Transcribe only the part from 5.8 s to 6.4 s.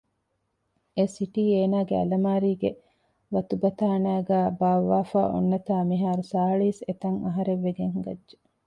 މިހާރު